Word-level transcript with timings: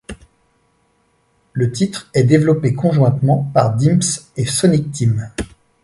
Le 1.53 1.71
titre 1.71 2.09
est 2.15 2.23
développé 2.23 2.73
conjointement 2.73 3.51
par 3.53 3.75
Dimps 3.75 4.31
et 4.35 4.47
Sonic 4.47 4.91
Team. 4.91 5.29